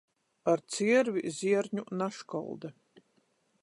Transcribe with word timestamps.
Ar 0.53 0.61
ciervi 0.75 1.33
zierņu 1.41 1.87
naškolda. 2.01 2.77